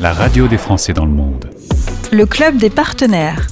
[0.00, 1.50] la radio des Français dans le monde.
[2.10, 3.46] Le club des partenaires.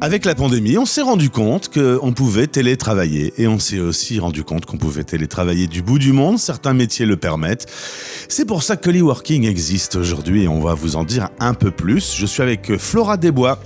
[0.00, 4.42] Avec la pandémie, on s'est rendu compte qu'on pouvait télétravailler et on s'est aussi rendu
[4.42, 6.38] compte qu'on pouvait télétravailler du bout du monde.
[6.38, 7.66] Certains métiers le permettent.
[8.28, 11.70] C'est pour ça que l'e-working existe aujourd'hui et on va vous en dire un peu
[11.70, 12.16] plus.
[12.16, 13.60] Je suis avec Flora Desbois,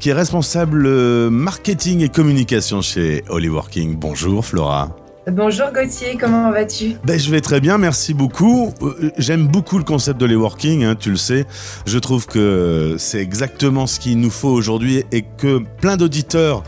[0.00, 0.88] qui est responsable
[1.28, 3.96] marketing et communication chez Working.
[3.96, 4.96] Bonjour Flora.
[5.30, 6.94] Bonjour Gauthier, comment vas-tu?
[7.04, 8.72] Ben, Je vais très bien, merci beaucoup.
[8.80, 11.44] Euh, j'aime beaucoup le concept de l'e-working, hein, tu le sais.
[11.84, 16.62] Je trouve que c'est exactement ce qu'il nous faut aujourd'hui et que plein d'auditeurs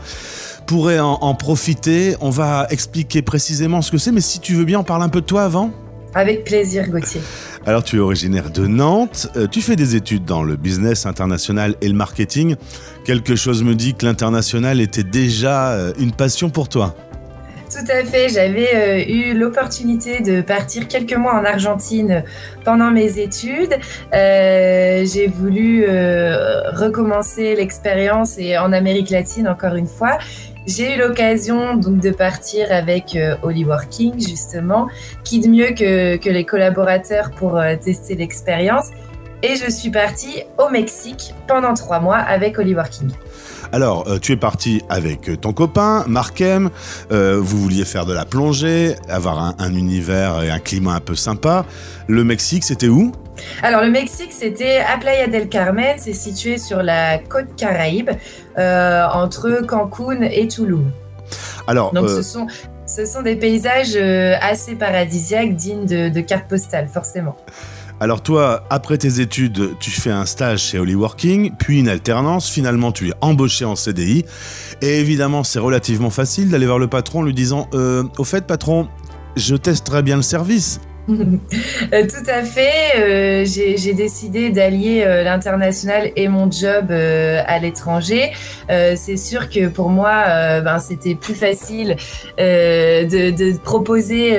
[0.67, 2.15] pourraient en, profiter.
[2.21, 5.09] On va expliquer précisément ce que c'est, mais si tu veux bien, on parle un
[5.09, 5.71] peu de toi avant
[6.13, 7.21] Avec plaisir Gauthier.
[7.65, 11.75] Alors tu es originaire de Nantes, euh, tu fais des études dans le business international
[11.81, 12.55] et le marketing.
[13.05, 16.95] Quelque chose me dit que l'international était déjà euh, une passion pour toi.
[17.71, 18.27] Tout à fait.
[18.27, 22.25] J'avais euh, eu l'opportunité de partir quelques mois en Argentine
[22.65, 23.73] pendant mes études.
[24.13, 30.17] Euh, j'ai voulu euh, recommencer l'expérience et en Amérique latine encore une fois.
[30.67, 34.87] J'ai eu l'occasion donc de partir avec Holly Working justement,
[35.23, 38.91] qui de mieux que, que les collaborateurs pour tester l'expérience.
[39.43, 43.09] Et je suis partie au Mexique pendant trois mois avec Holly Working.
[43.71, 46.69] Alors, euh, tu es parti avec euh, ton copain, Markem.
[47.11, 51.15] Euh, vous vouliez faire de la plongée, avoir un, univers et un climat un peu
[51.15, 51.65] sympa.
[52.07, 53.13] Le Mexique, c'était où?
[53.63, 58.11] Alors le Mexique, c'était à Playa del Carmen, c'est situé sur la côte caraïbe,
[58.57, 60.91] entre Cancun et Tulum.
[61.65, 62.45] Alors, donc ce sont
[62.85, 63.95] ce sont des paysages
[64.41, 67.37] assez paradisiaques, dignes de, de cartes postales, forcément.
[68.01, 72.49] Alors toi, après tes études, tu fais un stage chez Holly Working, puis une alternance,
[72.49, 74.25] finalement tu es embauché en CDI,
[74.81, 78.47] et évidemment c'est relativement facile d'aller voir le patron en lui disant euh, Au fait
[78.47, 78.87] patron,
[79.35, 82.97] je testerai bien le service, tout à fait.
[82.97, 88.31] Euh, j'ai décidé d'allier euh, l'international et mon job à l'étranger.
[88.69, 91.95] c'est sûr que pour moi, ben, c'était plus facile
[92.37, 94.37] de, proposer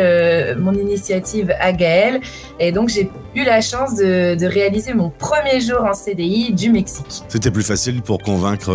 [0.58, 2.20] mon initiative à Gaël.
[2.58, 6.70] Et donc, j'ai eu la chance de, de, réaliser mon premier jour en CDI du
[6.70, 7.22] Mexique.
[7.28, 8.72] C'était plus facile pour convaincre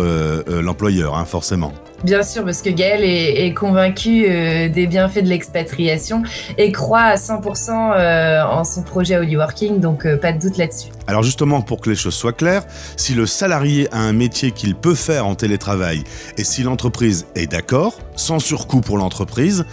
[0.48, 1.72] l'employeur, hein, forcément.
[2.04, 6.22] Bien sûr, parce que Gaël est, convaincu euh, des bienfaits de l'expatriation
[6.56, 10.58] et croit à 100% euh, en son projet Holy Working, donc euh, pas de doute
[10.58, 10.90] là-dessus.
[11.08, 12.62] Alors justement, pour que les choses soient claires,
[12.96, 16.04] si le salarié a un métier qu'il peut faire en télétravail
[16.36, 19.64] et si l'entreprise est d'accord, sans surcoût pour l'entreprise,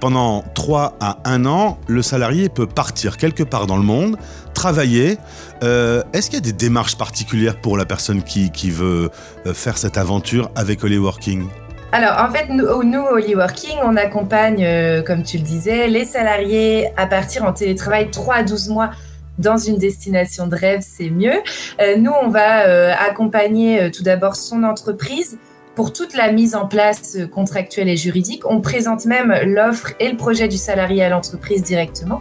[0.00, 4.16] pendant 3 à 1 an, le salarié peut partir quelque part dans le monde,
[4.54, 5.18] travailler.
[5.62, 9.10] Est-ce qu'il y a des démarches particulières pour la personne qui, qui veut
[9.54, 11.48] faire cette aventure avec Holy Working?
[11.90, 16.04] Alors, en fait, nous, nous au Working, on accompagne, euh, comme tu le disais, les
[16.04, 18.90] salariés à partir en télétravail 3 à 12 mois
[19.38, 21.40] dans une destination de rêve, c'est mieux.
[21.80, 25.38] Euh, nous, on va euh, accompagner tout d'abord son entreprise
[25.78, 28.42] pour toute la mise en place contractuelle et juridique.
[28.50, 32.20] On présente même l'offre et le projet du salarié à l'entreprise directement.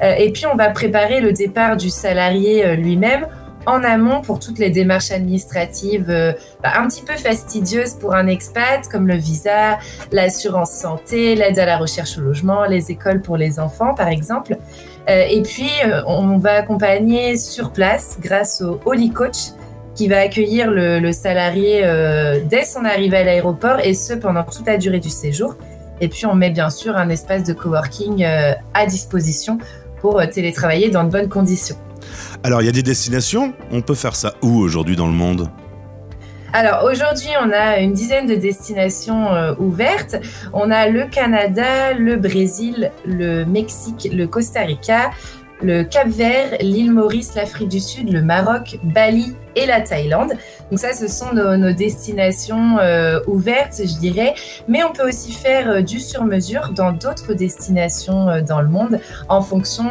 [0.00, 3.26] et puis, on va préparer le départ du salarié lui-même
[3.66, 6.32] en amont pour toutes les démarches administratives euh,
[6.62, 9.78] bah, un petit peu fastidieuses pour un expat, comme le visa,
[10.10, 14.56] l'assurance santé, l'aide à la recherche au logement, les écoles pour les enfants, par exemple.
[15.08, 19.52] Euh, et puis, euh, on va accompagner sur place grâce au Holy Coach
[19.94, 21.82] qui va accueillir le, salarié
[22.48, 25.56] dès son arrivée à l'aéroport et ce pendant toute la durée du séjour.
[26.00, 29.58] Et puis, on met bien sûr un espace de coworking à disposition
[30.00, 31.76] pour télétravailler dans de bonnes conditions.
[32.42, 33.52] Alors, il y a des destinations.
[33.70, 35.48] On peut faire ça où aujourd'hui dans le monde?
[36.54, 40.16] Alors aujourd'hui, on a une dizaine de destinations euh, ouvertes.
[40.52, 45.12] On a le Canada, le Brésil, le Mexique, le Costa Rica,
[45.62, 50.32] le Cap Vert, l'île Maurice, l'Afrique du Sud, le Maroc, Bali et la Thaïlande.
[50.70, 54.34] Donc ça, ce sont nos, destinations euh, ouvertes, je dirais.
[54.68, 59.42] Mais on peut aussi faire euh, du sur-mesure dans d'autres destinations dans le monde en
[59.42, 59.84] fonction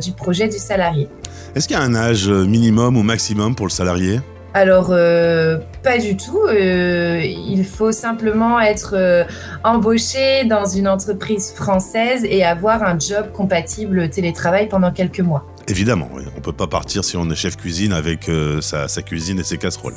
[0.00, 1.08] du projet du salarié.
[1.54, 4.20] Est-ce qu'il y a un âge minimum ou maximum pour le salarié?
[4.54, 6.40] Alors, euh, pas du tout.
[6.48, 9.24] Euh, il faut simplement être euh,
[9.62, 15.46] embauché dans une entreprise française et avoir un job compatible télétravail pendant quelques mois.
[15.68, 19.38] Évidemment, on ne peut pas partir si on est chef cuisine avec sa, sa cuisine
[19.38, 19.94] et ses casseroles.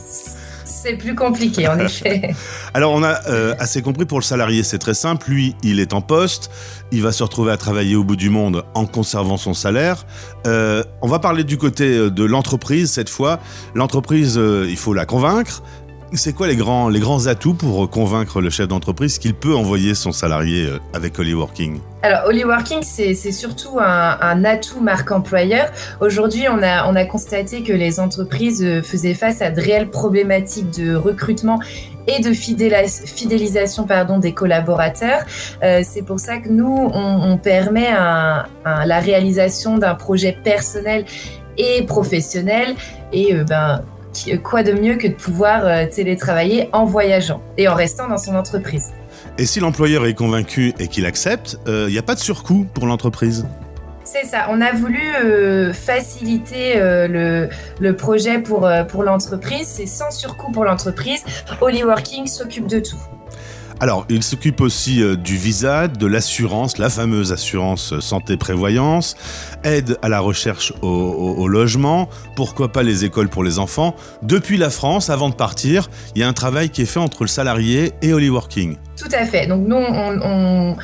[0.80, 2.36] C'est plus compliqué, en effet.
[2.76, 5.28] Alors, on a euh, assez compris pour le salarié, c'est très simple.
[5.28, 6.52] Lui, il est en poste,
[6.92, 10.06] il va se retrouver à travailler au bout du monde en conservant son salaire.
[10.46, 13.40] Euh, on va parler du côté euh, de l'entreprise cette fois.
[13.74, 15.64] L'entreprise, il faut la convaincre.
[16.14, 19.94] C'est quoi les grands, les grands atouts pour convaincre le chef d'entreprise qu'il peut envoyer
[19.94, 21.80] son salarié euh, avec Working?
[22.02, 25.70] Alors, Working, c'est surtout un, atout marque employeur.
[26.00, 29.90] Aujourd'hui, on a, on a constaté que les entreprises euh, faisaient face à de réelles
[29.90, 31.60] problématiques de recrutement
[32.08, 35.24] et de fidélisation pardon, des collaborateurs.
[35.62, 41.04] Euh, c'est pour ça que nous, on, permet la réalisation d'un projet personnel
[41.58, 42.76] et professionnel.
[43.12, 43.82] Et ben,
[44.44, 48.36] quoi de mieux que de pouvoir euh, télétravailler en voyageant et en restant dans son
[48.36, 48.94] entreprise.
[49.38, 52.66] Et si l'employeur est convaincu et qu'il accepte, il euh, n'y a pas de surcoût
[52.74, 53.46] pour l'entreprise?
[54.04, 57.50] C'est ça, on a voulu euh, faciliter le,
[57.80, 61.24] le, projet pour, pour l'entreprise, c'est sans surcoût pour l'entreprise.
[61.62, 62.98] Working s'occupe de tout.
[63.80, 69.16] Alors, il s'occupe aussi euh, du visa, de l'assurance, la fameuse assurance santé-prévoyance,
[69.64, 73.96] aide à la recherche au, logement, pourquoi pas les écoles pour les enfants.
[74.24, 77.24] Depuis la France, avant de partir, il y a un travail qui est fait entre
[77.24, 78.78] le salarié et Holly Working.
[78.98, 79.46] Tout à fait.
[79.46, 80.76] Donc nous, on,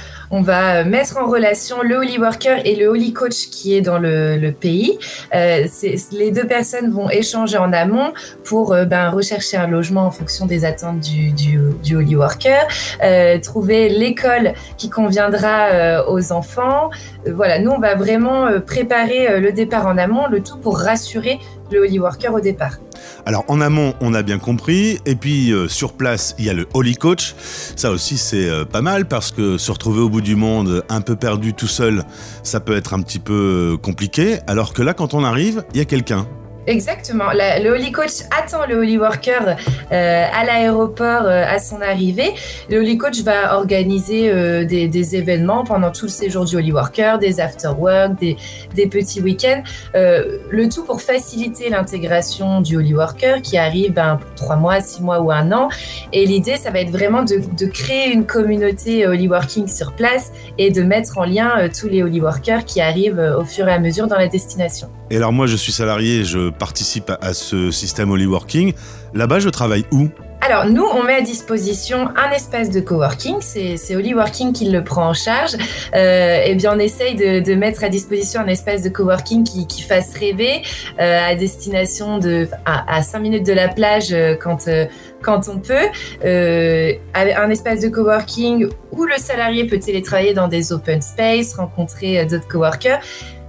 [0.41, 4.51] va mettre en relation le Holy Worker et le Holy Coach qui est dans le,
[4.51, 4.97] pays.
[5.33, 5.68] Euh,
[6.12, 8.13] les deux personnes vont échanger en amont
[8.44, 12.68] pour euh, ben, rechercher un logement en fonction des attentes du, Holy Worker,
[13.03, 16.89] euh, trouver l'école qui conviendra aux enfants.
[17.25, 21.39] Voilà, nous, on va vraiment préparer le départ en amont, le tout pour rassurer
[21.73, 22.77] le Holy Worker au départ.
[23.25, 26.53] Alors en amont, on a bien compris, et puis euh, sur place, il y a
[26.53, 27.35] le Holy Coach.
[27.75, 31.01] Ça aussi, c'est euh, pas mal parce que se retrouver au bout du monde, un
[31.01, 32.03] peu perdu tout seul,
[32.43, 34.37] ça peut être un petit peu euh, compliqué.
[34.47, 36.27] Alors que là, quand on arrive, il y a quelqu'un
[36.68, 37.31] Exactement.
[37.33, 39.57] le Holy Coach attend le Holy Worker
[39.92, 42.33] euh, à l'aéroport euh, à son arrivée.
[42.69, 47.19] Le Holy Coach va organiser euh, des, événements pendant tout le séjour du Holy Worker,
[47.19, 49.63] des after-work, des, petits week-ends.
[49.94, 55.01] Le tout pour faciliter l'intégration du Holy Worker qui arrive ben, pour trois mois, six
[55.01, 55.69] mois ou un an.
[56.13, 60.31] Et l'idée, ça va être vraiment de, de, créer une communauté Holy Working sur place
[60.57, 63.80] et de mettre en lien tous les Holy Workers qui arrivent au fur et à
[63.80, 64.89] mesure dans la destination.
[65.10, 68.73] Et alors moi, je suis salarié, je participe à ce système Holy Working.
[69.13, 70.09] Là-bas, je travaille où?
[70.45, 74.83] Alors nous, on met à disposition un espace de coworking, c'est Holy Working qui le
[74.83, 75.55] prend en charge.
[75.95, 80.17] Euh, et bien on essaye de, mettre à disposition un espace de coworking qui, fasse
[80.17, 80.61] rêver
[81.00, 84.85] euh, à destination de à, à 5 minutes de la plage euh, quand euh,
[85.21, 85.88] quand on peut,
[86.25, 92.50] un espace de coworking où le salarié peut télétravailler dans des open space, rencontrer d'autres
[92.50, 93.00] coworkers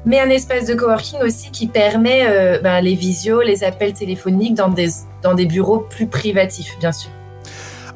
[0.07, 4.55] mais un espace de coworking aussi qui permet euh, ben, les visios, les appels téléphoniques
[4.55, 4.89] dans des,
[5.23, 7.11] dans des bureaux plus privatifs, bien sûr.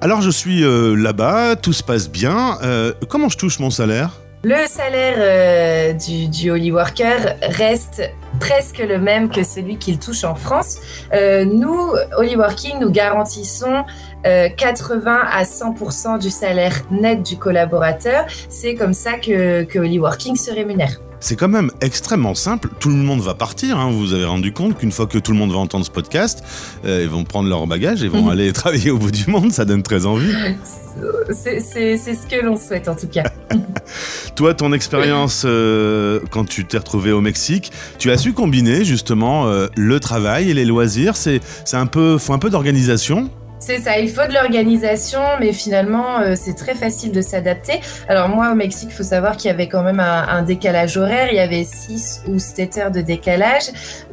[0.00, 2.58] Alors je suis euh, là-bas, tout se passe bien.
[2.62, 4.10] Euh, comment je touche mon salaire?
[4.44, 8.08] Le salaire du, du Holy Worker reste
[8.38, 10.78] presque le même que celui qu'il touche en France.
[11.12, 13.84] nous, Holy Working, nous garantissons
[14.22, 18.26] 80 à 100% du salaire net du collaborateur.
[18.48, 21.00] C'est comme ça que, que Holy Working se rémunère.
[21.20, 22.68] C'est quand même extrêmement simple.
[22.78, 23.78] Tout le monde va partir.
[23.78, 23.90] Hein.
[23.90, 26.42] Vous avez rendu compte qu'une fois que tout le monde va entendre ce podcast,
[26.84, 28.30] euh, ils vont prendre leur bagage et vont mhm.
[28.30, 29.52] aller travailler au bout du monde.
[29.52, 30.32] Ça donne très envie.
[31.30, 33.24] C'est ce que l'on souhaite en tout cas.
[34.36, 39.46] Toi, ton expérience euh, quand tu t'es retrouvé au Mexique, tu as su combiner justement
[39.46, 41.16] euh, le travail et les loisirs.
[41.16, 41.40] C'est
[41.72, 43.30] un peu, faut un peu d'organisation.
[43.68, 47.80] C'est ça, il faut de l'organisation, mais finalement, euh, c'est très facile de s'adapter.
[48.08, 51.28] Alors moi, au Mexique, il faut savoir qu'il y avait quand même un, décalage horaire,
[51.30, 53.64] il y avait 6 ou 7 heures de décalage.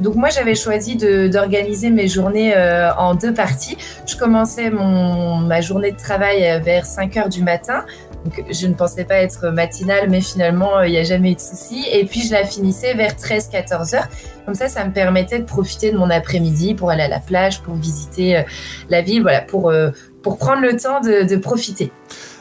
[0.01, 3.77] Donc moi, j'avais choisi d'organiser mes journées euh, en deux parties.
[4.05, 7.85] Je commençais mon, ma journée de travail euh, vers 5 heures du matin.
[8.25, 11.39] Donc, je ne pensais pas être matinale, mais finalement, il n'y a jamais eu de
[11.39, 11.85] souci.
[11.93, 14.07] Et puis, je la finissais vers 13-14 heures.
[14.45, 17.61] Comme ça, ça me permettait de profiter de mon après-midi pour aller à la plage,
[17.61, 18.43] pour visiter
[18.89, 19.91] la ville, voilà, pour, euh,
[20.23, 21.91] pour prendre le temps de, profiter.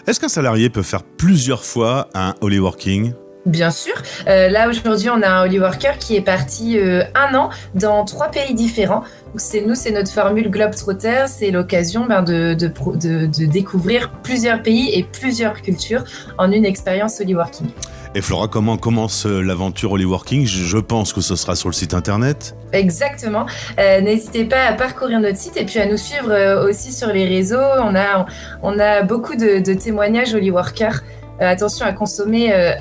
[0.07, 3.13] Est-ce qu'un salarié peut faire plusieurs fois un Holy Working?
[3.47, 3.95] Bien sûr.
[4.27, 8.05] Euh, là, aujourd'hui, on a un Holy Worker qui est parti euh, un an dans
[8.05, 9.05] trois pays différents.
[9.37, 11.25] C'est nous, c'est notre formule Globetrotter.
[11.27, 16.05] C'est l'occasion ben, de, de, de, de, découvrir plusieurs pays et plusieurs cultures
[16.39, 17.67] en une expérience Holy Working.
[18.15, 20.47] Et Flora, comment commence euh, l'aventure Holy Working?
[20.47, 22.57] Je pense que ce sera sur le site internet.
[22.73, 23.45] Exactement.
[23.79, 27.27] Euh, n'hésitez pas à parcourir notre site et puis à nous suivre aussi sur les
[27.27, 27.59] réseaux.
[27.59, 28.25] On a,
[28.63, 31.03] on a beaucoup de, de témoignages Holy Worker.
[31.41, 32.75] attention à consommer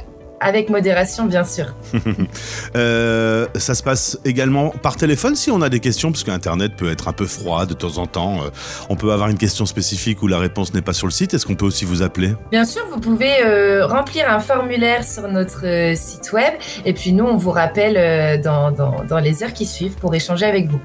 [0.44, 1.74] avec modération, bien sûr.
[2.76, 6.92] euh, ça se passe également par téléphone si on a des questions, parce qu'Internet peut
[6.92, 8.44] être un peu froid de temps en temps.
[8.44, 8.50] Euh,
[8.90, 11.34] on peut avoir une question spécifique où la réponse n'est pas sur le site.
[11.34, 12.34] Est-ce qu'on peut aussi vous appeler?
[12.52, 16.54] Bien sûr, vous pouvez euh, remplir un formulaire sur notre site web.
[16.86, 20.46] Et puis nous, on vous rappelle dans, dans, dans les heures qui suivent pour échanger
[20.46, 20.80] avec vous.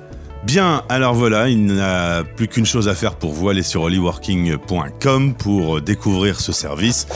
[0.44, 5.34] Bien, alors voilà, il n'a plus qu'une chose à faire pour vous, aller sur hollyworking.com
[5.34, 7.06] pour découvrir ce service.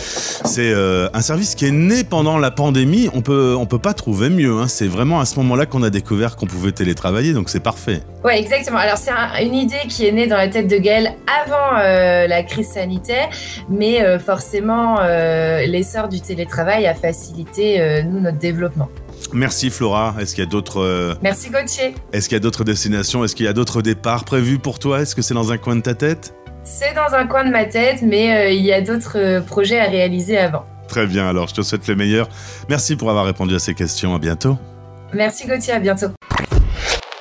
[0.44, 3.94] C'est euh, un service qui est né pendant la pandémie, on peut, on peut pas
[3.94, 4.66] trouver mieux, hein.
[4.66, 8.00] c'est vraiment à ce moment-là qu'on a découvert qu'on pouvait télétravailler, donc c'est parfait.
[8.24, 8.78] Ouais, exactement.
[8.78, 9.12] Alors c'est
[9.42, 11.12] une idée qui est née dans la tête de Gaël
[11.44, 13.28] avant euh, la crise sanitaire,
[13.68, 18.88] mais euh, forcément l'essor du télétravail a facilité nous notre développement.
[19.32, 20.14] Merci Flora.
[20.20, 20.80] Est-ce qu'il y a d'autres.
[20.80, 21.94] Euh, Merci Gauthier.
[22.12, 23.24] Est-ce qu'il y a d'autres destinations?
[23.24, 25.00] Est-ce qu'il y a d'autres départs prévus pour toi?
[25.00, 26.34] Est-ce que c'est dans un coin de ta tête?
[26.64, 29.80] C'est dans un coin de ma tête, mais euh, il y a d'autres euh, projets
[29.80, 30.64] à réaliser avant.
[30.86, 32.28] Très bien, alors je te souhaite le meilleur.
[32.68, 34.14] Merci pour avoir répondu à ces questions.
[34.14, 34.58] À bientôt.
[35.14, 36.06] Merci Gauthier, à bientôt.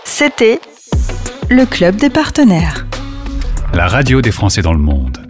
[0.04, 0.60] C'était
[1.50, 2.86] le Club des partenaires.
[3.74, 5.21] La radio des Français dans le monde.